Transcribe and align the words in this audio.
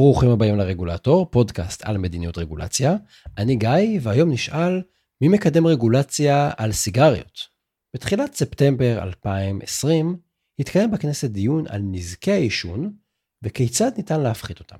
ברוכים 0.00 0.30
הבאים 0.30 0.56
לרגולטור, 0.56 1.30
פודקאסט 1.30 1.84
על 1.84 1.98
מדיניות 1.98 2.38
רגולציה. 2.38 2.96
אני 3.38 3.56
גיא, 3.56 4.00
והיום 4.02 4.30
נשאל 4.30 4.82
מי 5.20 5.28
מקדם 5.28 5.66
רגולציה 5.66 6.50
על 6.56 6.72
סיגריות. 6.72 7.40
בתחילת 7.94 8.34
ספטמבר 8.34 9.02
2020 9.02 10.16
התקיים 10.58 10.90
בכנסת 10.90 11.30
דיון 11.30 11.64
על 11.68 11.80
נזקי 11.84 12.32
העישון 12.32 12.92
וכיצד 13.42 13.90
ניתן 13.96 14.20
להפחית 14.20 14.60
אותם. 14.60 14.76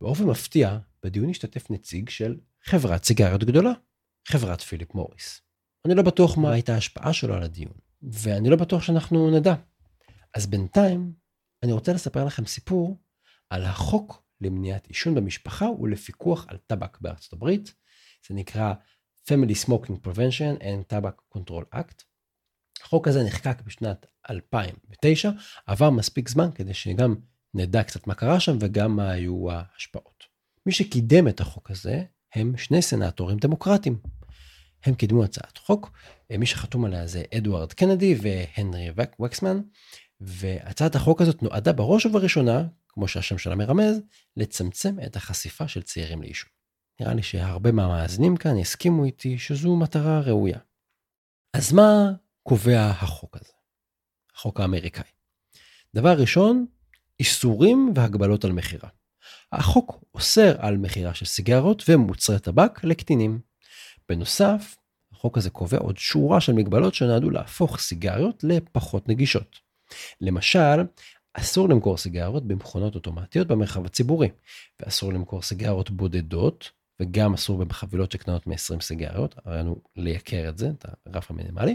באופן 0.00 0.24
מפתיע, 0.24 0.78
בדיון 1.04 1.30
השתתף 1.30 1.70
נציג 1.70 2.08
של 2.08 2.36
חברת 2.64 3.04
סיגריות 3.04 3.44
גדולה, 3.44 3.72
חברת 4.28 4.60
פיליפ 4.60 4.94
מוריס. 4.94 5.40
אני 5.86 5.94
לא 5.94 6.02
בטוח 6.02 6.38
מה 6.38 6.52
הייתה 6.52 6.74
ההשפעה 6.74 7.12
שלו 7.12 7.34
על 7.34 7.42
הדיון, 7.42 7.74
ואני 8.02 8.50
לא 8.50 8.56
בטוח 8.56 8.82
שאנחנו 8.82 9.30
נדע. 9.30 9.54
אז 10.34 10.46
בינתיים, 10.46 11.12
אני 11.62 11.72
רוצה 11.72 11.92
לספר 11.92 12.24
לכם 12.24 12.46
סיפור 12.46 12.96
על 13.50 13.64
החוק 13.64 14.25
למניעת 14.40 14.86
עישון 14.86 15.14
במשפחה 15.14 15.66
ולפיקוח 15.70 16.46
על 16.48 16.56
טבק 16.66 16.98
בארצות 17.00 17.32
הברית. 17.32 17.74
זה 18.28 18.34
נקרא 18.34 18.74
Family 19.30 19.66
Smoking 19.66 20.06
Prevention 20.06 20.62
and 20.62 20.92
Tobacco 20.92 21.38
Control 21.38 21.74
Act. 21.74 22.04
החוק 22.82 23.08
הזה 23.08 23.22
נחקק 23.24 23.62
בשנת 23.62 24.06
2009, 24.30 25.30
עבר 25.66 25.90
מספיק 25.90 26.28
זמן 26.28 26.48
כדי 26.54 26.74
שגם 26.74 27.14
נדע 27.54 27.82
קצת 27.82 28.06
מה 28.06 28.14
קרה 28.14 28.40
שם 28.40 28.56
וגם 28.60 28.96
מה 28.96 29.10
היו 29.10 29.50
ההשפעות. 29.50 30.24
מי 30.66 30.72
שקידם 30.72 31.28
את 31.28 31.40
החוק 31.40 31.70
הזה 31.70 32.04
הם 32.34 32.56
שני 32.56 32.82
סנטורים 32.82 33.38
דמוקרטים. 33.38 33.98
הם 34.84 34.94
קידמו 34.94 35.24
הצעת 35.24 35.58
חוק, 35.58 35.90
מי 36.30 36.46
שחתום 36.46 36.84
עליה 36.84 37.06
זה 37.06 37.22
אדוארד 37.36 37.72
קנדי 37.72 38.16
והנרי 38.20 38.90
וקסמן, 38.96 39.60
והצעת 40.20 40.94
החוק 40.94 41.20
הזאת 41.20 41.42
נועדה 41.42 41.72
בראש 41.72 42.06
ובראשונה 42.06 42.64
כמו 42.96 43.08
שהשם 43.08 43.38
שלה 43.38 43.54
מרמז, 43.54 44.00
לצמצם 44.36 44.96
את 45.06 45.16
החשיפה 45.16 45.68
של 45.68 45.82
צעירים 45.82 46.22
לעישון. 46.22 46.50
נראה 47.00 47.14
לי 47.14 47.22
שהרבה 47.22 47.72
מהמאזינים 47.72 48.36
כאן 48.36 48.58
יסכימו 48.58 49.04
איתי 49.04 49.38
שזו 49.38 49.76
מטרה 49.76 50.20
ראויה. 50.20 50.58
אז 51.52 51.72
מה 51.72 52.12
קובע 52.42 52.86
החוק 52.86 53.36
הזה? 53.36 53.52
החוק 54.34 54.60
האמריקאי. 54.60 55.10
דבר 55.94 56.14
ראשון, 56.18 56.66
איסורים 57.20 57.92
והגבלות 57.94 58.44
על 58.44 58.52
מכירה. 58.52 58.88
החוק 59.52 60.04
אוסר 60.14 60.54
על 60.58 60.76
מכירה 60.76 61.14
של 61.14 61.26
סיגרות 61.26 61.82
ומוצרי 61.88 62.38
טבק 62.38 62.84
לקטינים. 62.84 63.40
בנוסף, 64.08 64.76
החוק 65.12 65.38
הזה 65.38 65.50
קובע 65.50 65.78
עוד 65.78 65.98
שורה 65.98 66.40
של 66.40 66.52
מגבלות 66.52 66.94
שנועדו 66.94 67.30
להפוך 67.30 67.78
סיגריות 67.78 68.44
לפחות 68.44 69.08
נגישות. 69.08 69.66
למשל, 70.20 70.82
אסור 71.38 71.68
למכור 71.68 71.96
סיגרות 71.96 72.46
במכונות 72.46 72.94
אוטומטיות 72.94 73.46
במרחב 73.46 73.86
הציבורי, 73.86 74.28
ואסור 74.80 75.12
למכור 75.12 75.42
סיגרות 75.42 75.90
בודדות, 75.90 76.70
וגם 77.00 77.34
אסור 77.34 77.64
בחבילות 77.64 78.12
שקטנות 78.12 78.46
מ-20 78.46 78.80
סיגריות, 78.80 79.34
הרעיון 79.44 79.74
לייקר 79.96 80.48
את 80.48 80.58
זה, 80.58 80.70
את 80.70 80.86
הרף 81.06 81.30
המינימלי. 81.30 81.74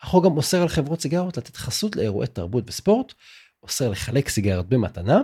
החוק 0.00 0.24
גם 0.24 0.36
אוסר 0.36 0.62
על 0.62 0.68
חברות 0.68 1.00
סיגרות 1.00 1.36
לתת 1.36 1.56
חסות 1.56 1.96
לאירועי 1.96 2.26
תרבות 2.28 2.64
וספורט, 2.66 3.12
אוסר 3.62 3.90
לחלק 3.90 4.28
סיגריות 4.28 4.68
במתנה, 4.68 5.20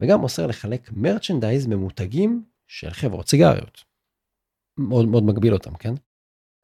וגם 0.00 0.22
אוסר 0.22 0.46
לחלק 0.46 0.90
מרצ'נדייז 0.92 1.66
ממותגים 1.66 2.44
של 2.66 2.90
חברות 2.90 3.28
סיגריות. 3.28 3.84
מאוד 4.78 5.08
מאוד 5.08 5.22
מגביל 5.22 5.52
אותם, 5.52 5.74
כן? 5.76 5.94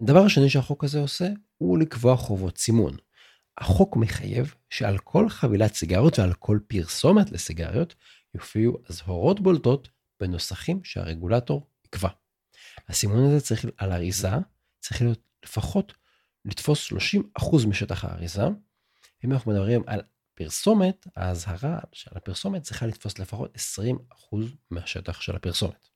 הדבר 0.02 0.24
השני 0.24 0.50
שהחוק 0.50 0.84
הזה 0.84 1.00
עושה, 1.00 1.28
הוא 1.58 1.78
לקבוע 1.78 2.16
חובות 2.16 2.58
סימון. 2.58 2.96
החוק 3.58 3.96
מחייב 3.96 4.54
שעל 4.70 4.98
כל 4.98 5.28
חבילת 5.28 5.74
סיגריות 5.74 6.18
ועל 6.18 6.32
כל 6.32 6.58
פרסומת 6.66 7.32
לסיגריות 7.32 7.94
יופיעו 8.34 8.78
אזהרות 8.88 9.40
בולטות 9.40 9.88
בנוסחים 10.20 10.84
שהרגולטור 10.84 11.66
יקבע. 11.86 12.08
הסימון 12.88 13.24
הזה 13.24 13.40
צריך 13.40 13.64
על 13.76 13.92
האריזה, 13.92 14.30
צריך 14.80 15.02
להיות 15.02 15.20
לפחות 15.44 15.92
לתפוס 16.44 16.92
30% 16.92 17.66
משטח 17.68 18.04
האריזה. 18.04 18.42
אם 19.24 19.32
אנחנו 19.32 19.52
מדברים 19.52 19.82
על 19.86 20.02
פרסומת, 20.34 21.06
האזהרה 21.16 21.78
של 21.92 22.10
הפרסומת 22.14 22.62
צריכה 22.62 22.86
לתפוס 22.86 23.18
לפחות 23.18 23.56
20% 24.32 24.36
מהשטח 24.70 25.20
של 25.20 25.36
הפרסומת. 25.36 25.88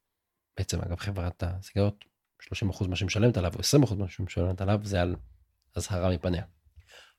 בעצם 0.59 0.81
אגב 0.81 0.97
חברת 0.97 1.43
הסיגריות 1.43 2.05
30% 2.43 2.89
מה 2.89 2.97
שמשלמת 2.97 3.37
עליו 3.37 3.53
או 3.55 3.83
20% 3.83 3.95
מה 3.95 4.09
שמשלמת 4.09 4.61
עליו 4.61 4.81
זה 4.85 5.03
על 5.03 5.17
אזהרה 5.77 6.11
מפניה. 6.11 6.43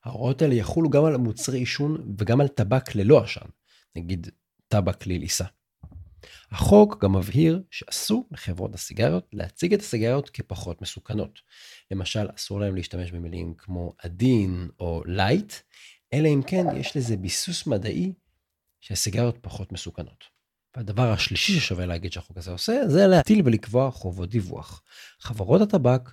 ההוראות 0.07 0.41
האלה 0.41 0.56
יחולו 0.56 0.90
גם 0.90 1.06
על 1.06 1.18
מוצרי 1.18 1.59
עישון 1.59 2.16
וגם 2.18 2.41
על 2.41 2.47
טבק 2.47 2.95
ללא 2.95 3.23
עשן, 3.23 3.45
נגיד 3.95 4.29
טבק 4.68 5.07
ללעיסה. 5.07 5.45
החוק 6.51 7.03
גם 7.03 7.16
מבהיר 7.16 7.63
שאסור 7.72 8.28
לחברות 8.31 8.75
הסיגריות 8.75 9.28
להציג 9.34 9.73
את 9.73 9.79
הסיגריות 9.79 10.29
כפחות 10.29 10.81
מסוכנות. 10.81 11.40
למשל, 11.91 12.28
אסור 12.35 12.59
להם 12.59 12.75
להשתמש 12.75 13.12
במילים 13.12 13.53
כמו 13.57 13.94
עדין 14.03 14.69
או 14.79 15.03
light, 15.06 15.53
אלא 16.13 16.28
אם 16.28 16.41
כן 16.47 16.66
יש 16.75 16.97
לזה 16.97 17.17
ביסוס 17.17 17.67
מדעי 17.67 18.13
שהסיגריות 18.81 19.38
פחות 19.41 19.72
מסוכנות. 19.72 20.23
והדבר 20.75 21.12
השלישי 21.12 21.59
ששווה 21.59 21.85
להגיד 21.85 22.12
שהחוק 22.12 22.38
הזה 22.38 22.51
עושה, 22.51 22.81
זה 22.88 23.07
להטיל 23.07 23.41
ולקבוע 23.46 23.91
חובות 23.91 24.29
דיווח. 24.29 24.84
חברות 25.19 25.62
הטבק 25.62 26.09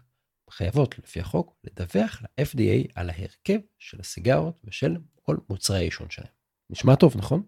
חייבות 0.56 0.98
לפי 0.98 1.20
החוק 1.20 1.56
לדווח 1.64 2.22
ל-FDA 2.22 2.92
על 2.94 3.10
ההרכב 3.10 3.58
של 3.78 4.00
הסיגרות 4.00 4.60
ושל 4.64 4.96
כל 5.22 5.36
מוצרי 5.50 5.76
העישון 5.76 6.10
שלהם. 6.10 6.28
נשמע 6.70 6.94
טוב, 6.94 7.16
נכון? 7.16 7.42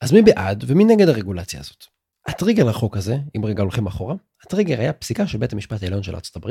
אז 0.00 0.12
מי 0.12 0.22
בעד 0.22 0.64
ומי 0.66 0.84
נגד 0.84 1.08
הרגולציה 1.08 1.60
הזאת? 1.60 1.84
הטריגר 2.26 2.64
לחוק 2.64 2.96
הזה, 2.96 3.16
אם 3.36 3.44
רגע 3.44 3.62
הולכים 3.62 3.86
אחורה, 3.86 4.14
הטריגר 4.42 4.80
היה 4.80 4.92
פסיקה 4.92 5.26
של 5.26 5.38
בית 5.38 5.52
המשפט 5.52 5.82
העליון 5.82 6.02
של 6.02 6.14
ארה"ב, 6.14 6.50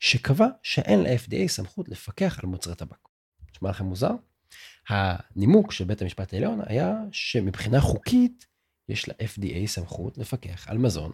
שקבע 0.00 0.46
שאין 0.62 1.02
ל-FDA 1.02 1.48
סמכות 1.48 1.88
לפקח 1.88 2.38
על 2.42 2.48
מוצרי 2.48 2.74
טבק. 2.74 3.08
נשמע 3.54 3.70
לכם 3.70 3.84
מוזר? 3.84 4.12
הנימוק 4.88 5.72
של 5.72 5.84
בית 5.84 6.02
המשפט 6.02 6.34
העליון 6.34 6.60
היה 6.66 6.96
שמבחינה 7.12 7.80
חוקית 7.80 8.46
יש 8.88 9.08
ל-FDA 9.08 9.66
סמכות 9.66 10.18
לפקח 10.18 10.68
על 10.68 10.78
מזון, 10.78 11.12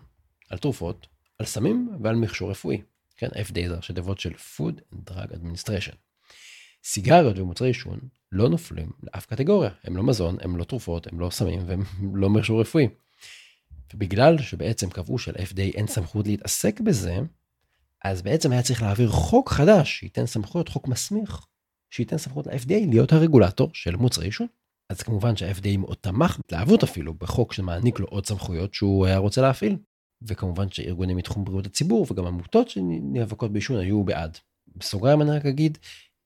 על 0.50 0.58
תרופות, 0.58 1.06
על 1.38 1.46
סמים 1.46 1.90
ועל 2.02 2.16
מכשור 2.16 2.50
רפואי. 2.50 2.82
כן, 3.20 3.28
FDA 3.28 3.68
זה 3.68 3.76
ראשי 3.76 3.92
תיבות 3.92 4.20
של 4.20 4.32
Food 4.32 4.94
and 4.94 5.10
Drug 5.10 5.32
Administration. 5.34 5.94
סיגריות 6.84 7.38
ומוצרי 7.38 7.68
עישון 7.68 7.98
לא 8.32 8.48
נופלים 8.48 8.90
לאף 9.02 9.26
קטגוריה, 9.26 9.70
הם 9.84 9.96
לא 9.96 10.02
מזון, 10.02 10.36
הם 10.40 10.56
לא 10.56 10.64
תרופות, 10.64 11.06
הם 11.12 11.20
לא 11.20 11.30
סמים 11.30 11.60
והם 11.66 11.82
לא 12.14 12.30
מכשור 12.30 12.60
רפואי. 12.60 12.88
ובגלל 13.94 14.38
שבעצם 14.38 14.90
קבעו 14.90 15.18
של-FDA 15.18 15.74
אין 15.74 15.86
סמכות 15.86 16.26
להתעסק 16.26 16.80
בזה, 16.80 17.18
אז 18.04 18.22
בעצם 18.22 18.52
היה 18.52 18.62
צריך 18.62 18.82
להעביר 18.82 19.08
חוק 19.10 19.50
חדש 19.50 19.98
שייתן 19.98 20.26
סמכויות, 20.26 20.68
חוק 20.68 20.88
מסמיך, 20.88 21.46
שייתן 21.90 22.18
סמכות 22.18 22.46
ל-FDA 22.46 22.86
להיות 22.88 23.12
הרגולטור 23.12 23.70
של 23.72 23.96
מוצרי 23.96 24.26
עישון. 24.26 24.46
אז 24.88 25.02
כמובן 25.02 25.36
שה-FDA 25.36 25.76
מאוד 25.78 25.96
תמך, 26.00 26.38
התלהבות 26.38 26.82
אפילו, 26.82 27.14
בחוק 27.14 27.52
שמעניק 27.52 27.98
לו 27.98 28.06
עוד 28.06 28.26
סמכויות 28.26 28.74
שהוא 28.74 29.06
היה 29.06 29.18
רוצה 29.18 29.42
להפעיל. 29.42 29.76
וכמובן 30.22 30.70
שארגונים 30.70 31.16
מתחום 31.16 31.44
בריאות 31.44 31.66
הציבור 31.66 32.06
וגם 32.10 32.26
עמותות 32.26 32.70
שנאבקות 32.70 33.52
בעישון 33.52 33.76
היו 33.76 34.04
בעד. 34.04 34.38
בסוגריים 34.76 35.22
אני 35.22 35.30
רק 35.30 35.46
אגיד, 35.46 35.78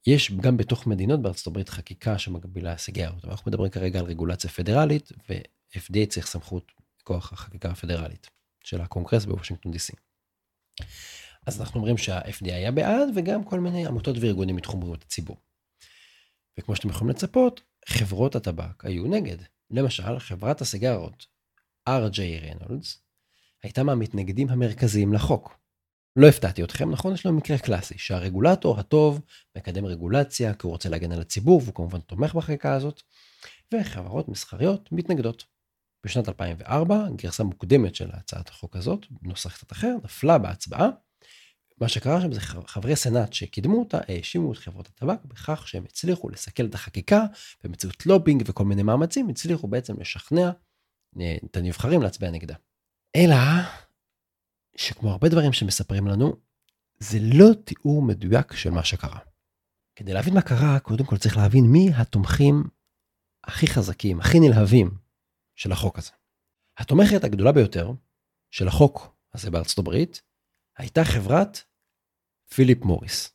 יש 0.07 0.33
גם 0.33 0.57
בתוך 0.57 0.87
מדינות 0.87 1.23
בארצות 1.23 1.47
הברית 1.47 1.69
חקיקה 1.69 2.19
שמגבילה 2.19 2.77
סיגריות. 2.77 3.25
אנחנו 3.25 3.51
מדברים 3.51 3.71
כרגע 3.71 3.99
על 3.99 4.05
רגולציה 4.05 4.51
פדרלית 4.51 5.13
ו-FDA 5.29 6.07
צריך 6.09 6.27
סמכות 6.27 6.73
מכוח 7.01 7.33
החקיקה 7.33 7.71
הפדרלית 7.71 8.31
של 8.65 8.81
הקונגרס 8.81 9.25
בוושינגטון 9.25 9.73
DC. 9.73 9.97
אז 11.47 11.61
אנחנו 11.61 11.81
אומרים 11.81 11.99
שה-FDA 11.99 12.53
היה 12.53 12.73
בעד 12.73 13.09
וגם 13.15 13.45
כל 13.45 13.61
מיני 13.61 13.87
עמותות 13.87 14.17
וארגונים 14.21 14.57
מתחום 14.57 14.81
בריאות 14.81 15.03
הציבור. 15.03 15.37
וכמו 16.59 16.77
שאתם 16.77 16.89
יכולים 16.89 17.11
לצפות, 17.11 17.61
חברות 17.89 18.37
הטבק 18.37 18.85
היו 18.85 19.05
נגד. 19.05 19.37
למשל, 19.71 20.19
חברת 20.19 20.61
הסיגרות 20.61 21.27
RJ 21.89 22.43
Reynolds 22.45 23.04
הייתה 23.65 23.83
מהמתנגדים 23.83 24.49
המרכזיים 24.51 25.13
לחוק. 25.13 25.59
לא 26.17 26.27
הפתעתי 26.27 26.65
אתכם, 26.65 26.91
נכון? 26.91 27.15
יש 27.15 27.27
לנו 27.27 27.37
מקרה 27.37 27.59
קלאסי, 27.59 27.99
שהרגולטור 27.99 28.81
הטוב 28.81 29.21
מקדם 29.59 29.85
רגולציה 29.85 30.55
כי 30.55 30.67
הוא 30.67 30.73
רוצה 30.73 30.89
להגן 30.89 31.13
על 31.13 31.21
הציבור 31.21 31.61
והוא 31.63 31.75
כמובן 31.75 32.01
תומך 32.01 32.35
בחקיקה 32.35 32.75
הזאת, 32.75 33.03
וחברות 33.75 34.29
מסחריות 34.29 34.93
מתנגדות. 34.93 35.45
בשנת 36.07 36.29
2004, 36.29 37.07
גרסה 37.17 37.45
מוקדמת 37.45 37.95
של 37.95 38.11
הצעת 38.13 38.49
החוק 38.49 38.77
הזאת, 38.77 39.07
בנוסח 39.11 39.57
קצת 39.57 39.73
אחר, 39.73 39.97
נפלה 40.05 40.39
בהצבעה. 40.39 40.89
מה 41.81 41.89
שקרה 41.89 42.21
שם 42.21 42.33
זה 42.33 42.41
חברי 42.41 42.97
סנאט 42.97 43.33
שקידמו 43.33 43.79
אותה, 43.79 43.99
האשימו 44.09 44.53
את 44.53 44.59
חברות 44.59 44.87
הטבק 44.87 45.25
בכך 45.25 45.69
שהם 45.69 45.85
הצליחו 45.85 46.29
לסכל 46.29 46.67
את 46.67 46.75
החקיקה 46.75 47.25
באמצעות 47.65 48.07
לובינג 48.07 48.43
וכל 48.47 48.65
מיני 48.65 48.83
מאמצים, 48.83 49.29
הצליחו 49.29 49.69
בעצם 49.69 50.01
לשכנע 50.01 50.51
אה, 51.21 51.37
את 51.45 51.57
הנבחרים 51.57 52.03
להצביע 52.03 52.31
נגדה. 52.31 52.55
אלא 53.17 53.37
שכמו 54.77 55.11
הרבה 55.11 55.29
דברים 55.29 55.53
שמספרים 55.53 56.07
לנו, 56.07 56.37
זה 56.99 57.19
לא 57.21 57.55
תיאור 57.65 58.03
מדויק 58.03 58.53
של 58.53 58.71
מה 58.71 58.85
שקרה. 58.85 59.19
כדי 59.97 60.13
להבין 60.13 60.35
מה 60.35 60.43
קרה, 60.43 60.81
קודם 60.81 61.05
כל 61.05 61.17
צריך 61.17 61.37
להבין 61.37 61.65
מי 61.65 61.91
התומכים 61.97 62.65
הכי 63.45 63.67
חזקים, 63.67 64.21
הכי 64.21 64.41
נלהבים 64.41 64.91
של 65.55 65.73
החוק 65.73 65.99
הזה. 65.99 66.11
התומכת 66.79 67.25
הגדולה 67.25 67.53
ביותר 67.53 67.91
של 68.51 68.69
החוק 68.69 69.17
הזה 69.35 69.51
בארצות 69.51 69.79
הברית 69.79 70.23
הייתה 70.79 71.05
חברת 71.05 71.63
פיליפ 72.55 72.85
מוריס. 72.85 73.33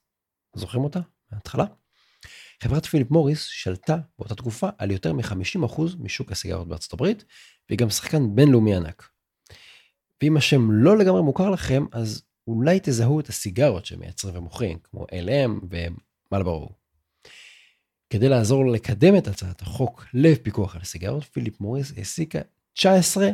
זוכרים 0.56 0.84
אותה 0.84 1.00
מההתחלה? 1.32 1.66
חברת 2.64 2.86
פיליפ 2.86 3.12
מוריס 3.12 3.44
שלטה 3.44 3.98
באותה 4.20 4.36
תקופה 4.36 4.70
על 4.78 4.92
יותר 4.92 5.14
מ-50% 5.14 5.82
משוק 6.00 6.32
הסיגרות 6.32 6.68
בארצות 6.68 6.94
הברית, 6.94 7.26
והיא 7.70 7.80
גם 7.80 7.90
שחקן 7.90 8.36
בינלאומי 8.36 8.76
ענק. 8.76 9.10
ואם 10.24 10.38
השם 10.38 10.72
לא 10.72 10.98
לגמרי 10.98 11.22
מוכר 11.22 11.50
לכם, 11.50 11.86
אז 11.92 12.24
אולי 12.48 12.80
תזהו 12.84 13.20
את 13.20 13.28
הסיגרות 13.28 13.86
שמייצרים 13.86 14.36
ומוכרים, 14.36 14.80
כמו 14.84 15.06
LM 15.06 15.66
ומלברו. 16.32 16.70
כדי 18.10 18.30
לעזור 18.30 18.72
לקדם 18.72 19.18
את 19.18 19.28
הצעת 19.28 19.62
החוק 19.62 20.06
לפיקוח 20.14 20.76
על 20.76 20.84
סיגרות, 20.84 21.24
פיליפ 21.24 21.62
מוריס 21.62 21.94
העסיקה 21.98 22.40
19 22.74 23.28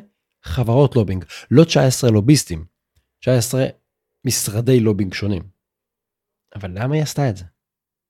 חברות 0.43 0.95
לובינג, 0.95 1.25
לא 1.51 1.63
19 1.63 2.09
לוביסטים, 2.11 2.65
19 3.19 3.65
משרדי 4.25 4.79
לובינג 4.79 5.13
שונים. 5.13 5.43
אבל 6.55 6.71
למה 6.73 6.95
היא 6.95 7.03
עשתה 7.03 7.29
את 7.29 7.37
זה? 7.37 7.45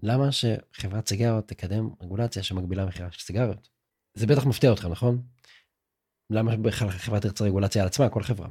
למה 0.03 0.29
שחברת 0.31 1.07
סיגרות 1.07 1.47
תקדם 1.47 1.89
רגולציה 2.01 2.43
שמגבילה 2.43 2.85
מכירה 2.85 3.11
של 3.11 3.19
סיגריות? 3.19 3.69
זה 4.13 4.27
בטח 4.27 4.45
מפתיע 4.45 4.73
אתכם, 4.73 4.91
נכון? 4.91 5.21
למה 6.29 6.57
בכלל 6.57 6.89
חברה 6.89 7.19
תרצה 7.19 7.43
רגולציה 7.43 7.81
על 7.81 7.87
עצמה, 7.87 8.09
כל 8.09 8.23
חברה? 8.23 8.47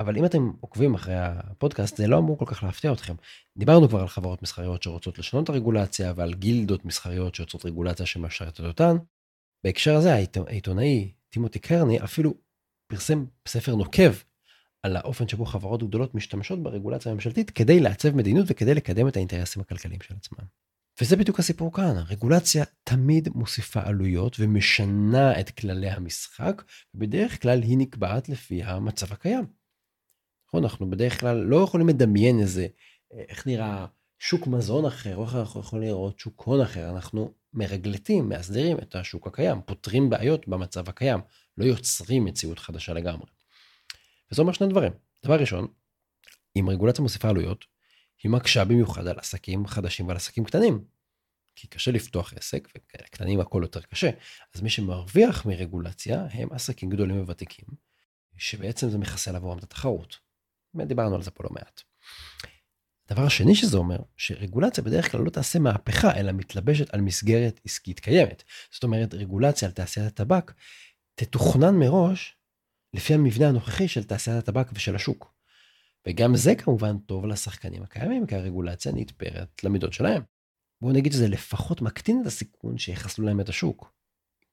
אבל 0.00 0.16
אם 0.16 0.24
אתם 0.24 0.50
עוקבים 0.60 0.94
אחרי 0.94 1.14
הפודקאסט, 1.16 1.96
זה 1.96 2.06
לא 2.06 2.18
אמור 2.18 2.38
כל 2.38 2.44
כך 2.46 2.62
להפתיע 2.62 2.92
אתכם. 2.92 3.14
דיברנו 3.56 3.88
כבר 3.88 4.00
על 4.00 4.08
חברות 4.08 4.42
מסחריות 4.42 4.82
שרוצות 4.82 5.18
לשנות 5.18 5.44
את 5.44 5.48
הרגולציה 5.48 6.12
ועל 6.16 6.34
גילדות 6.34 6.84
מסחריות 6.84 7.34
שיוצרות 7.34 7.66
רגולציה 7.66 8.06
שמשרתת 8.06 8.60
אותן. 8.60 8.96
בהקשר 9.64 9.94
הזה 9.94 10.14
העיתונאי 10.46 11.12
טימותי 11.28 11.58
קרני 11.58 12.04
אפילו 12.04 12.34
פרסם 12.86 13.24
ספר 13.48 13.74
נוקב 13.74 14.12
על 14.82 14.96
האופן 14.96 15.28
שבו 15.28 15.44
חברות 15.44 15.82
גדולות 15.82 16.14
משתמשות 16.14 16.62
ברגולציה 16.62 17.12
הממשלתית 17.12 17.50
כדי 17.50 17.80
לעצב 17.80 18.14
מדיניות 18.14 18.46
וכדי 18.50 18.74
לקדם 18.74 19.08
את 19.08 19.16
האינטרסים 19.16 19.62
הכלכליים 19.62 20.00
של 20.00 20.14
עצמם. 20.14 20.44
וזה 21.00 21.16
בדיוק 21.16 21.38
הסיפור 21.38 21.72
כאן, 21.72 21.96
הרגולציה 21.96 22.64
תמיד 22.84 23.28
מוסיפה 23.34 23.80
עלויות 23.82 24.36
ומשנה 24.40 25.40
את 25.40 25.50
כללי 25.50 25.90
המשחק, 25.90 26.62
ובדרך 26.94 27.42
כלל 27.42 27.62
היא 27.62 27.78
נקבעת 27.78 28.28
לפי 28.28 28.62
המצב 28.62 29.12
הקיים. 29.12 29.57
נכון, 30.48 30.64
אנחנו 30.64 30.90
בדרך 30.90 31.20
כלל 31.20 31.36
לא 31.36 31.56
יכולים 31.56 31.88
לדמיין 31.88 32.40
איזה, 32.40 32.66
איך 33.10 33.46
נראה 33.46 33.86
שוק 34.18 34.46
מזון 34.46 34.86
אחר, 34.86 35.16
או 35.16 35.24
איך 35.24 35.34
אנחנו 35.34 35.60
יכולים 35.60 35.88
לראות 35.88 36.18
שוק 36.18 36.42
הון 36.42 36.60
אחר, 36.60 36.90
אנחנו 36.90 37.34
מרגלטים, 37.54 38.28
מאסדרים 38.28 38.78
את 38.78 38.94
השוק 38.96 39.26
הקיים, 39.26 39.60
פותרים 39.66 40.10
בעיות 40.10 40.48
במצב 40.48 40.88
הקיים, 40.88 41.20
לא 41.56 41.64
יוצרים 41.64 42.24
מציאות 42.24 42.58
חדשה 42.58 42.92
לגמרי. 42.92 43.26
וזה 44.32 44.42
אומר 44.42 44.52
שני 44.52 44.66
דברים. 44.66 44.92
דבר 45.24 45.40
ראשון, 45.40 45.66
אם 46.56 46.68
רגולציה 46.68 47.02
מוסיפה 47.02 47.28
עלויות, 47.28 47.64
היא 48.22 48.30
מקשה 48.30 48.64
במיוחד 48.64 49.06
על 49.06 49.18
עסקים 49.18 49.66
חדשים 49.66 50.06
ועל 50.06 50.16
עסקים 50.16 50.44
קטנים. 50.44 50.84
כי 51.54 51.66
קשה 51.66 51.90
לפתוח 51.90 52.32
עסק, 52.34 52.68
וקטנים 52.74 53.40
הכל 53.40 53.60
יותר 53.62 53.80
קשה. 53.80 54.10
אז 54.54 54.60
מי 54.60 54.70
שמרוויח 54.70 55.46
מרגולציה 55.46 56.26
הם 56.30 56.52
עסקים 56.52 56.90
גדולים 56.90 57.22
וותיקים, 57.22 57.64
שבעצם 58.36 58.90
זה 58.90 58.98
מחסל 58.98 59.36
עבורם 59.36 59.58
את 59.58 59.62
התחרות. 59.62 60.27
דיברנו 60.84 61.14
על 61.14 61.22
זה 61.22 61.30
פה 61.30 61.44
לא 61.44 61.50
מעט. 61.52 61.82
הדבר 63.10 63.22
השני 63.22 63.54
שזה 63.54 63.76
אומר, 63.76 63.98
שרגולציה 64.16 64.84
בדרך 64.84 65.12
כלל 65.12 65.20
לא 65.20 65.30
תעשה 65.30 65.58
מהפכה, 65.58 66.16
אלא 66.16 66.32
מתלבשת 66.32 66.94
על 66.94 67.00
מסגרת 67.00 67.60
עסקית 67.64 68.00
קיימת. 68.00 68.42
זאת 68.72 68.82
אומרת, 68.82 69.14
רגולציה 69.14 69.68
על 69.68 69.74
תעשיית 69.74 70.06
הטבק 70.06 70.52
תתוכנן 71.14 71.74
מראש 71.74 72.36
לפי 72.94 73.14
המבנה 73.14 73.48
הנוכחי 73.48 73.88
של 73.88 74.04
תעשיית 74.04 74.36
הטבק 74.36 74.68
ושל 74.72 74.94
השוק. 74.94 75.34
וגם 76.06 76.36
זה 76.36 76.54
כמובן 76.54 76.98
טוב 76.98 77.26
לשחקנים 77.26 77.82
הקיימים, 77.82 78.26
כי 78.26 78.34
הרגולציה 78.34 78.92
נתפרת 78.92 79.64
למידות 79.64 79.92
שלהם. 79.92 80.22
בואו 80.80 80.92
נגיד 80.92 81.12
שזה 81.12 81.28
לפחות 81.28 81.82
מקטין 81.82 82.20
את 82.22 82.26
הסיכון 82.26 82.78
שיחסלו 82.78 83.26
להם 83.26 83.40
את 83.40 83.48
השוק. 83.48 83.92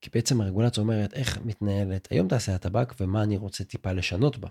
כי 0.01 0.09
בעצם 0.13 0.41
הרגולציה 0.41 0.83
אומרת 0.83 1.13
איך 1.13 1.37
מתנהלת 1.45 2.07
היום 2.11 2.27
תעשיית 2.27 2.65
הטבק 2.65 2.93
ומה 2.99 3.23
אני 3.23 3.37
רוצה 3.37 3.63
טיפה 3.63 3.91
לשנות 3.91 4.37
בה. 4.37 4.49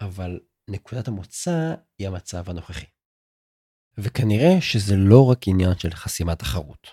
אבל 0.00 0.40
נקודת 0.70 1.08
המוצא 1.08 1.74
היא 1.98 2.08
המצב 2.08 2.50
הנוכחי. 2.50 2.86
וכנראה 3.98 4.60
שזה 4.60 4.96
לא 4.96 5.30
רק 5.30 5.38
עניין 5.46 5.78
של 5.78 5.90
חסימת 5.90 6.38
תחרות. 6.38 6.86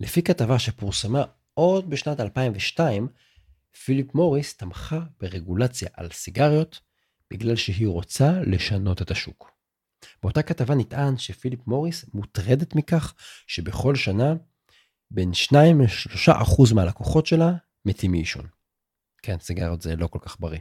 לפי 0.00 0.22
כתבה 0.22 0.58
שפורסמה 0.58 1.24
עוד 1.54 1.90
בשנת 1.90 2.20
2002, 2.20 3.08
פיליפ 3.84 4.14
מוריס 4.14 4.56
תמכה 4.56 5.00
ברגולציה 5.20 5.88
על 5.94 6.10
סיגריות 6.12 6.80
בגלל 7.32 7.56
שהיא 7.56 7.88
רוצה 7.88 8.32
לשנות 8.46 9.02
את 9.02 9.10
השוק. 9.10 9.50
באותה 10.22 10.42
כתבה 10.42 10.74
נטען 10.74 11.18
שפיליפ 11.18 11.66
מוריס 11.66 12.04
מוטרדת 12.14 12.74
מכך 12.74 13.14
שבכל 13.46 13.96
שנה 13.96 14.34
בין 15.10 15.34
2 15.34 15.80
ל-3% 15.80 16.74
מהלקוחות 16.74 17.26
שלה 17.26 17.52
מתים 17.84 18.10
מעישון. 18.10 18.46
כן, 19.22 19.38
סיגריות 19.38 19.82
זה 19.82 19.96
לא 19.96 20.06
כל 20.06 20.18
כך 20.22 20.40
בריא. 20.40 20.60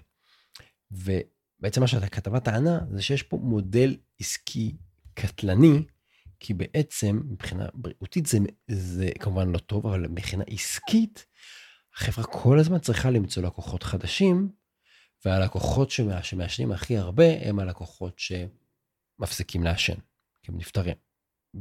ובעצם 1.60 1.82
מה 1.82 1.88
שהכתבה 1.88 2.40
טענה 2.40 2.80
זה 2.92 3.02
שיש 3.02 3.24
פה 3.24 3.38
מודל 3.38 3.98
עסקי 4.20 4.76
קטלני, 5.14 5.84
כי 6.40 6.54
בעצם 6.54 7.22
מבחינה 7.30 7.68
בריאותית 7.74 8.26
זה, 8.26 8.38
זה 8.68 9.10
כמובן 9.20 9.50
לא 9.52 9.58
טוב, 9.58 9.88
אבל 9.88 10.08
מבחינה 10.08 10.44
עסקית, 10.48 11.26
החברה 11.96 12.26
כל 12.26 12.60
הזמן 12.60 12.80
צריכה 12.80 13.10
למצוא 13.10 13.44
לקוחות 13.44 13.84
חדשים, 13.84 14.50
והלקוחות 15.26 15.92
שמעשנים 16.22 16.72
הכי 16.72 16.98
הרבה 16.98 17.42
הם 17.42 17.60
הלקוחות 17.60 18.20
שמפסיקים 18.20 19.64
לעשן, 19.64 19.96
כי 20.44 20.52
הם 20.52 20.58
נפטרים. 20.58 21.07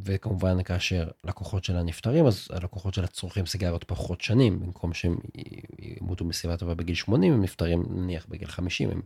וכמובן 0.05 0.63
כאשר 0.63 1.09
לקוחות 1.25 1.65
שלה 1.65 1.83
נפטרים, 1.83 2.27
אז 2.27 2.49
הלקוחות 2.51 2.95
שלה 2.95 3.07
צורכים 3.07 3.47
סיגריות 3.47 3.85
פחות 3.85 4.21
שנים, 4.21 4.61
במקום 4.61 4.95
שהם 4.95 5.17
ימותו 6.01 6.25
מסיבה 6.25 6.57
טובה 6.57 6.75
בגיל 6.75 6.95
80, 6.95 7.33
הם 7.33 7.43
נפטרים 7.43 7.85
נניח 7.91 8.27
בגיל 8.29 8.49
50, 8.49 8.91
הם, 8.91 9.03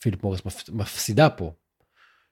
פיליפ 0.00 0.22
מוריס 0.22 0.40
מפסידה 0.72 1.30
פה 1.30 1.52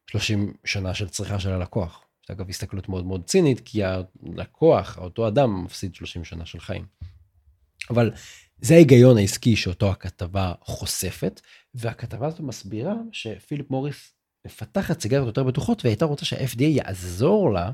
30 0.06 0.52
שנה 0.64 0.94
של 0.94 1.08
צריכה 1.08 1.40
של 1.40 1.50
הלקוח. 1.50 2.04
זה 2.28 2.34
אגב 2.34 2.48
הסתכלות 2.48 2.88
מאוד 2.88 3.06
מאוד 3.06 3.24
צינית, 3.24 3.60
כי 3.64 3.82
הלקוח, 3.84 4.98
אותו 4.98 5.28
אדם, 5.28 5.64
מפסיד 5.64 5.94
30 5.94 6.24
שנה 6.24 6.46
של 6.46 6.60
חיים. 6.60 6.86
אבל 7.90 8.12
זה 8.60 8.74
ההיגיון 8.74 9.16
העסקי 9.16 9.56
שאותו 9.56 9.90
הכתבה 9.90 10.52
חושפת, 10.60 11.40
והכתבה 11.74 12.26
הזאת 12.26 12.40
מסבירה 12.40 12.94
שפיליפ 13.12 13.70
מוריס 13.70 14.12
מפתחת 14.46 15.00
סיגריות 15.00 15.26
יותר 15.26 15.42
בטוחות, 15.42 15.84
והייתה 15.84 16.04
רוצה 16.04 16.24
שה-FDA 16.24 16.62
יעזור 16.62 17.52
לה, 17.52 17.70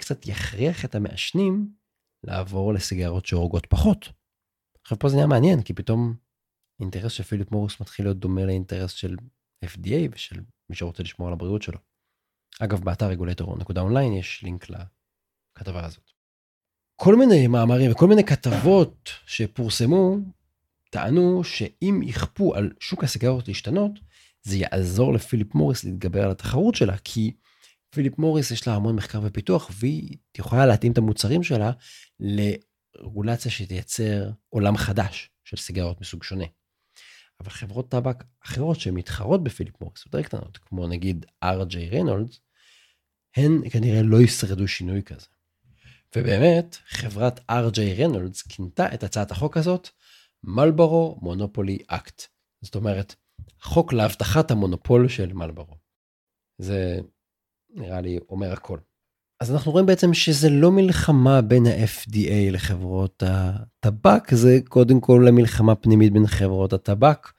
וקצת 0.00 0.26
יכריח 0.26 0.84
את 0.84 0.94
המעשנים 0.94 1.72
לעבור 2.24 2.74
לסיגריות 2.74 3.26
שהורגות 3.26 3.66
פחות. 3.66 4.08
עכשיו 4.82 4.98
פה 4.98 5.08
זה 5.08 5.14
נהיה 5.14 5.26
מעניין, 5.26 5.62
כי 5.62 5.74
פתאום 5.74 6.14
אינטרס 6.80 7.12
של 7.12 7.22
פיליפ 7.22 7.52
מוריס 7.52 7.80
מתחיל 7.80 8.06
להיות 8.06 8.18
דומה 8.18 8.44
לאינטרס 8.44 8.92
של 8.92 9.16
FDA 9.64 10.08
ושל 10.12 10.40
מי 10.70 10.76
שרוצה 10.76 11.02
לשמור 11.02 11.28
על 11.28 11.32
הבריאות 11.32 11.62
שלו. 11.62 11.78
אגב, 12.60 12.84
באתר 12.84 13.06
רגולטור 13.06 13.58
נקודה 13.58 13.80
אונליין 13.80 14.12
יש 14.12 14.42
לינק 14.42 14.66
לכתבה 14.70 15.84
הזאת. 15.84 16.10
כל 16.96 17.16
מיני 17.16 17.46
מאמרים 17.46 17.92
וכל 17.92 18.06
מיני 18.06 18.24
כתבות 18.24 19.10
שפורסמו 19.26 20.16
טענו 20.90 21.44
שאם 21.44 22.00
יכפו 22.04 22.54
על 22.54 22.72
שוק 22.80 23.04
הסיגריות 23.04 23.48
להשתנות, 23.48 23.92
זה 24.42 24.56
יעזור 24.56 25.12
לפיליפ 25.12 25.54
מוריס 25.54 25.84
להתגבר 25.84 26.24
על 26.24 26.30
התחרות 26.30 26.74
שלה, 26.74 26.96
כי 26.98 27.32
פיליפ 27.90 28.18
מוריס 28.18 28.50
יש 28.50 28.68
לה 28.68 28.74
המון 28.74 28.96
מחקר 28.96 29.20
ופיתוח, 29.22 29.70
והיא 29.74 30.16
יכולה 30.38 30.66
להתאים 30.66 30.92
את 30.92 30.98
המוצרים 30.98 31.42
שלה 31.42 31.70
לרגולציה 32.20 33.50
שתייצר 33.50 34.30
עולם 34.48 34.76
חדש 34.76 35.30
של 35.44 35.56
סיגריות 35.56 36.00
מסוג 36.00 36.22
שונה. 36.22 36.44
אבל 37.40 37.50
חברות 37.50 37.90
טבק 37.90 38.24
אחרות 38.44 38.80
שמתחרות 38.80 39.44
בפיליפ 39.44 39.80
מוריס, 39.80 40.06
יותר 40.06 40.22
קטנות, 40.22 40.58
כמו 40.58 40.88
נגיד 40.88 41.26
R.J. 41.44 41.76
ריינולדס, 41.90 42.40
הן 43.36 43.70
כנראה 43.70 44.02
לא 44.02 44.20
ישרדו 44.20 44.68
שינוי 44.68 45.02
כזה. 45.02 45.26
ובאמת, 46.16 46.76
חברת 46.86 47.38
R.J. 47.38 47.78
ריינולדס 47.96 48.42
כינתה 48.42 48.94
את 48.94 49.02
הצעת 49.02 49.30
החוק 49.30 49.56
הזאת 49.56 49.88
מלברו 50.44 51.18
מונופולי 51.22 51.78
אקט. 51.86 52.22
זאת 52.62 52.74
אומרת, 52.74 53.14
חוק 53.60 53.92
להבטחת 53.92 54.50
המונופול 54.50 55.08
של 55.08 55.32
מלברו. 55.32 55.76
זה 56.58 57.00
נראה 57.74 58.00
לי 58.00 58.18
אומר 58.28 58.52
הכל. 58.52 58.78
אז 59.40 59.52
אנחנו 59.52 59.72
רואים 59.72 59.86
בעצם 59.86 60.14
שזה 60.14 60.50
לא 60.50 60.70
מלחמה 60.72 61.40
בין 61.40 61.66
ה-FDA 61.66 62.52
לחברות 62.52 63.22
הטבק, 63.26 64.34
זה 64.34 64.58
קודם 64.68 65.00
כל 65.00 65.24
למלחמה 65.26 65.74
פנימית 65.74 66.12
בין 66.12 66.26
חברות 66.26 66.72
הטבק, 66.72 67.32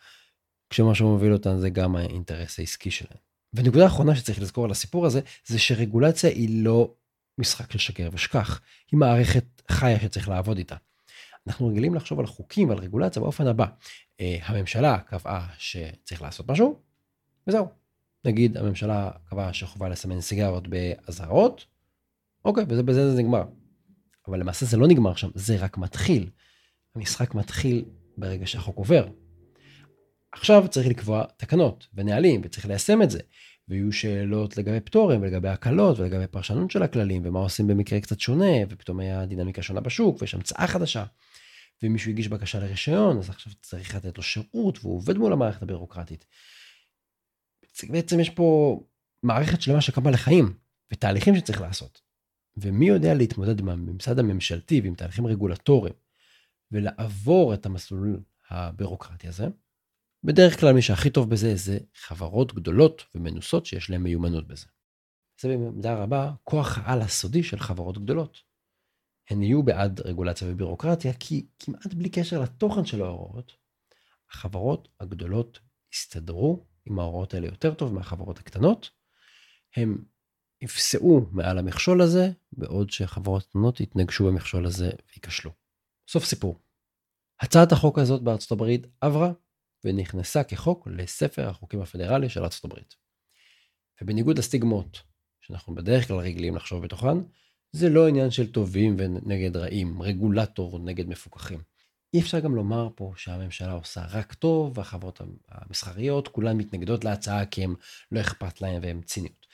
כשמה 0.69 0.95
שמוביל 0.95 1.33
אותן 1.33 1.59
זה 1.59 1.69
גם 1.69 1.95
האינטרס 1.95 2.59
העסקי 2.59 2.91
שלהן. 2.91 3.17
ונקודה 3.53 3.85
אחרונה 3.85 4.15
שצריך 4.15 4.41
לזכור 4.41 4.65
על 4.65 4.71
הסיפור 4.71 5.05
הזה, 5.05 5.21
זה 5.45 5.59
שרגולציה 5.59 6.29
היא 6.29 6.63
לא 6.63 6.93
משחק 7.37 7.71
של 7.71 7.79
שקר 7.79 8.09
ושכח, 8.13 8.61
היא 8.91 8.97
מערכת 8.99 9.45
חיה 9.69 9.99
שצריך 9.99 10.29
לעבוד 10.29 10.57
איתה. 10.57 10.75
אנחנו 11.47 11.67
רגילים 11.67 11.95
לחשוב 11.95 12.19
על 12.19 12.25
חוקים 12.25 12.69
ועל 12.69 12.77
רגולציה 12.77 13.21
באופן 13.21 13.47
הבא. 13.47 13.65
אה, 14.19 14.37
הממשלה 14.43 14.99
קבעה 14.99 15.47
שצריך 15.57 16.21
לעשות 16.21 16.49
משהו, 16.49 16.79
וזהו. 17.47 17.80
נגיד 18.25 18.57
הממשלה 18.57 19.11
קבעה 19.29 19.53
שחובה 19.53 19.89
לסמן 19.89 20.21
סיגרות 20.21 20.67
באזהרות, 20.67 21.65
אוקיי, 22.45 22.65
ובזה 22.67 23.11
זה 23.11 23.21
נגמר. 23.21 23.43
אבל 24.27 24.39
למעשה 24.39 24.65
זה 24.65 24.77
לא 24.77 24.87
נגמר 24.87 25.15
שם, 25.15 25.29
זה 25.35 25.57
רק 25.57 25.77
מתחיל. 25.77 26.29
המשחק 26.95 27.35
מתחיל 27.35 27.85
ברגע 28.17 28.47
שהחוק 28.47 28.77
עובר. 28.77 29.07
עכשיו 30.31 30.65
צריך 30.69 30.87
לקבוע 30.87 31.23
תקנות 31.37 31.87
ונהלים 31.93 32.41
וצריך 32.43 32.65
ליישם 32.65 33.01
את 33.01 33.09
זה. 33.09 33.19
ויהיו 33.67 33.91
שאלות 33.91 34.57
לגבי 34.57 34.79
פטורים 34.79 35.21
ולגבי 35.21 35.49
הקלות 35.49 35.99
ולגבי 35.99 36.27
פרשנות 36.27 36.71
של 36.71 36.83
הכללים 36.83 37.21
ומה 37.25 37.39
עושים 37.39 37.67
במקרה 37.67 37.99
קצת 38.01 38.19
שונה 38.19 38.51
ופתאום 38.69 38.99
היה 38.99 39.25
דינמיקה 39.25 39.61
שונה 39.61 39.81
בשוק 39.81 40.21
ויש 40.21 40.33
המצאה 40.33 40.67
חדשה. 40.67 41.03
ומישהו 41.83 42.11
הגיש 42.11 42.27
בקשה 42.27 42.59
לרישיון 42.59 43.17
אז 43.17 43.29
עכשיו 43.29 43.53
צריך 43.61 43.95
לתת 43.95 44.17
לו 44.17 44.23
שירות 44.23 44.79
והוא 44.81 44.95
עובד 44.95 45.17
מול 45.17 45.33
המערכת 45.33 45.61
הבירוקרטית. 45.61 46.25
בעצם 47.89 48.19
יש 48.19 48.29
פה 48.29 48.79
מערכת 49.23 49.61
שלמה 49.61 49.81
שקמה 49.81 50.11
לחיים 50.11 50.53
ותהליכים 50.93 51.35
שצריך 51.35 51.61
לעשות. 51.61 52.01
ומי 52.57 52.87
יודע 52.87 53.13
להתמודד 53.13 53.59
עם 53.59 53.69
הממסד 53.69 54.19
הממשלתי 54.19 54.81
ועם 54.81 54.95
תהליכים 54.95 55.27
רגולטוריים 55.27 55.95
ולעבור 56.71 57.53
את 57.53 57.65
המסלול 57.65 58.23
הבירוקרטי 58.49 59.27
הזה, 59.27 59.47
בדרך 60.23 60.59
כלל 60.59 60.73
מי 60.73 60.81
שהכי 60.81 61.09
טוב 61.09 61.29
בזה 61.29 61.55
זה 61.55 61.77
חברות 61.95 62.53
גדולות 62.53 63.03
ומנוסות 63.15 63.65
שיש 63.65 63.89
להן 63.89 64.01
מיומנות 64.01 64.47
בזה. 64.47 64.65
זה 65.41 65.47
במידה 65.47 65.95
רבה 65.95 66.31
כוח 66.43 66.77
העל 66.77 67.01
הסודי 67.01 67.43
של 67.43 67.59
חברות 67.59 67.97
גדולות. 67.97 68.37
הן 69.29 69.43
יהיו 69.43 69.63
בעד 69.63 69.99
רגולציה 69.99 70.47
ובירוקרטיה 70.51 71.13
כי 71.13 71.47
כמעט 71.59 71.93
בלי 71.93 72.09
קשר 72.09 72.41
לתוכן 72.41 72.85
של 72.85 73.01
ההוראות, 73.01 73.51
החברות 74.31 74.87
הגדולות 74.99 75.59
יסתדרו 75.93 76.65
עם 76.85 76.99
ההוראות 76.99 77.33
האלה 77.33 77.47
יותר 77.47 77.73
טוב 77.73 77.93
מהחברות 77.93 78.39
הקטנות. 78.39 78.89
הם 79.75 80.03
יפסעו 80.61 81.27
מעל 81.31 81.57
המכשול 81.57 82.01
הזה, 82.01 82.31
בעוד 82.51 82.89
שחברות 82.89 83.43
קטנות 83.43 83.79
יתנגשו 83.79 84.25
במכשול 84.27 84.65
הזה 84.65 84.89
וייכשלו. 85.11 85.51
סוף 86.07 86.25
סיפור. 86.25 86.59
הצעת 87.39 87.71
החוק 87.71 87.99
הזאת 87.99 88.21
בארצות 88.21 88.51
הברית 88.51 88.87
עברה 89.01 89.31
ונכנסה 89.83 90.43
כחוק 90.43 90.87
לספר 90.91 91.49
החוקים 91.49 91.81
הפדרלי 91.81 92.29
של 92.29 92.43
ארצות 92.43 92.65
הברית. 92.65 92.95
ובניגוד 94.01 94.37
לסטיגמות 94.37 95.01
שאנחנו 95.41 95.75
בדרך 95.75 96.07
כלל 96.07 96.17
רגילים 96.17 96.55
לחשוב 96.55 96.83
בתוכן, 96.83 97.17
זה 97.71 97.89
לא 97.89 98.07
עניין 98.07 98.31
של 98.31 98.51
טובים 98.51 98.95
ונגד 98.97 99.57
רעים, 99.57 100.01
רגולטור 100.01 100.79
נגד 100.79 101.07
מפוקחים. 101.07 101.70
אי 102.13 102.19
אפשר 102.19 102.39
גם 102.39 102.55
לומר 102.55 102.87
פה 102.95 103.13
שהממשלה 103.15 103.71
עושה 103.71 104.05
רק 104.09 104.33
טוב, 104.33 104.77
והחברות 104.77 105.21
המסחריות 105.49 106.27
כולן 106.27 106.57
מתנגדות 106.57 107.03
להצעה 107.03 107.45
כי 107.45 107.63
הם 107.63 107.75
לא 108.11 108.21
אכפת 108.21 108.61
להם 108.61 108.81
והם 108.81 109.01
ציניות. 109.01 109.45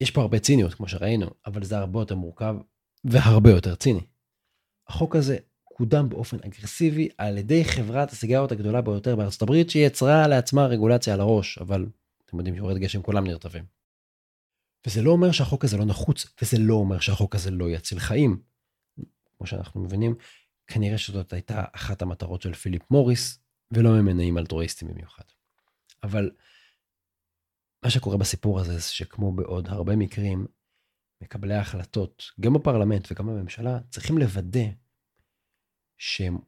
יש 0.00 0.10
פה 0.10 0.20
הרבה 0.20 0.38
ציניות 0.38 0.74
כמו 0.74 0.88
שראינו, 0.88 1.26
אבל 1.46 1.64
זה 1.64 1.78
הרבה 1.78 2.00
יותר 2.00 2.14
מורכב 2.14 2.56
והרבה 3.04 3.50
יותר 3.50 3.74
ציני. 3.74 4.06
החוק 4.88 5.16
הזה 5.16 5.38
קודם 5.64 6.08
באופן 6.08 6.36
אגרסיבי 6.46 7.08
על 7.18 7.38
ידי 7.38 7.64
חברת 7.64 8.10
הסיגרות 8.12 8.52
הגדולה 8.52 8.80
ביותר 8.80 9.16
בארצות 9.16 9.42
הברית 9.42 9.70
שיצרה 9.70 10.28
לעצמה 10.28 10.66
רגולציה 10.66 11.14
על 11.14 11.20
הראש, 11.20 11.58
אבל 11.58 11.86
אתם 12.24 12.38
יודעים 12.38 12.54
שיורד 12.54 12.78
גשם 12.78 13.02
כולם 13.02 13.26
נרטבים. 13.26 13.64
וזה 14.86 15.02
לא 15.02 15.10
אומר 15.10 15.32
שהחוק 15.32 15.64
הזה 15.64 15.76
לא 15.76 15.84
נחוץ, 15.84 16.26
וזה 16.42 16.58
לא 16.58 16.74
אומר 16.74 17.00
שהחוק 17.00 17.34
הזה 17.34 17.50
לא 17.50 17.70
יציל 17.70 17.98
חיים. 17.98 18.42
כמו 19.38 19.46
שאנחנו 19.46 19.80
מבינים, 19.80 20.14
כנראה 20.72 20.98
שזאת 20.98 21.32
הייתה 21.32 21.64
אחת 21.72 22.02
המטרות 22.02 22.42
של 22.42 22.54
פיליפ 22.54 22.90
מוריס, 22.90 23.38
ולא 23.70 23.90
ממניעים 23.90 24.38
אלטרואיסטים 24.38 24.88
במיוחד. 24.88 25.24
אבל 26.02 26.30
מה 27.84 27.90
שקורה 27.90 28.16
בסיפור 28.16 28.60
הזה 28.60 28.72
זה 28.72 28.80
שכמו 28.80 29.32
בעוד 29.32 29.68
הרבה 29.68 29.96
מקרים, 29.96 30.46
מקבלי 31.22 31.54
ההחלטות, 31.54 32.24
גם 32.40 32.52
בפרלמנט 32.52 33.12
וגם 33.12 33.26
בממשלה, 33.26 33.78
צריכים 33.90 34.18
לוודא 34.18 34.66
שהם 35.98 36.38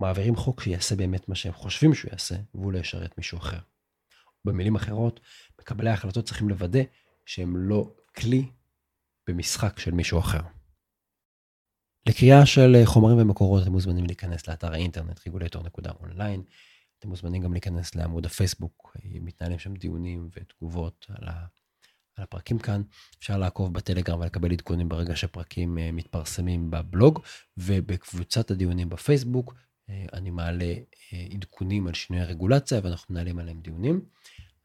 מעבירים 0.00 0.36
חוק 0.36 0.62
שיעשה 0.62 0.96
באמת 0.96 1.28
מה 1.28 1.34
שהם 1.34 1.52
חושבים 1.52 1.94
שהוא 1.94 2.10
יעשה, 2.10 2.34
והוא 2.54 2.72
לא 2.72 2.78
ישרת 2.78 3.18
מישהו 3.18 3.38
אחר. 3.38 3.58
במילים 4.44 4.76
אחרות, 4.76 5.20
מקבלי 5.60 5.90
ההחלטות 5.90 6.24
צריכים 6.24 6.48
לוודא 6.48 6.82
שהם 7.26 7.56
לא 7.56 7.94
כלי 8.16 8.50
במשחק 9.28 9.78
של 9.78 9.90
מישהו 9.90 10.18
אחר. 10.18 10.40
לקריאה 12.08 12.46
של 12.46 12.82
חומרים 12.84 13.18
ומקורות 13.18 13.62
אתם 13.62 13.72
מוזמנים 13.72 14.04
להיכנס 14.04 14.48
לאתר 14.48 14.72
האינטרנט 14.72 15.20
רגולטור.אונליין. 15.26 16.42
אתם 16.98 17.08
מוזמנים 17.08 17.42
גם 17.42 17.52
להיכנס 17.52 17.94
לעמוד 17.94 18.26
הפייסבוק, 18.26 18.96
מתנהלים 19.04 19.58
שם 19.58 19.74
דיונים 19.74 20.28
ותגובות 20.36 21.06
על, 21.08 21.28
ה, 21.28 21.46
על 22.16 22.24
הפרקים 22.24 22.58
כאן. 22.58 22.82
אפשר 23.18 23.38
לעקוב 23.38 23.74
בטלגרם 23.74 24.20
ולקבל 24.20 24.52
עדכונים 24.52 24.88
ברגע 24.88 25.16
שפרקים 25.16 25.78
אה, 25.78 25.92
מתפרסמים 25.92 26.70
בבלוג, 26.70 27.20
ובקבוצת 27.56 28.50
הדיונים 28.50 28.88
בפייסבוק 28.88 29.54
אה, 29.90 30.04
אני 30.12 30.30
מעלה 30.30 30.74
אה, 31.12 31.26
עדכונים 31.34 31.86
על 31.86 31.94
שינוי 31.94 32.22
הרגולציה 32.22 32.80
ואנחנו 32.82 33.14
מנהלים 33.14 33.38
עליהם 33.38 33.60
דיונים. 33.60 34.00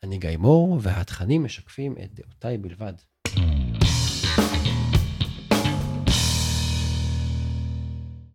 אני 0.03 0.17
גיא 0.17 0.37
מור, 0.37 0.79
והתכנים 0.81 1.43
משקפים 1.43 1.95
את 2.03 2.13
דעותיי 2.13 2.57
בלבד. 2.57 2.93